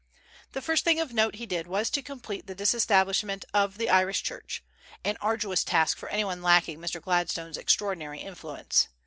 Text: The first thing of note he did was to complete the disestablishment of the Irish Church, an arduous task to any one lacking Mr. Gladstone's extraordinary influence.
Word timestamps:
The 0.53 0.63
first 0.63 0.83
thing 0.83 0.99
of 0.99 1.13
note 1.13 1.35
he 1.35 1.45
did 1.45 1.67
was 1.67 1.91
to 1.91 2.01
complete 2.01 2.47
the 2.47 2.55
disestablishment 2.55 3.45
of 3.53 3.77
the 3.77 3.87
Irish 3.91 4.23
Church, 4.23 4.63
an 5.05 5.15
arduous 5.21 5.63
task 5.63 5.99
to 5.99 6.11
any 6.11 6.23
one 6.23 6.41
lacking 6.41 6.79
Mr. 6.79 6.99
Gladstone's 6.99 7.55
extraordinary 7.55 8.19
influence. 8.19 8.87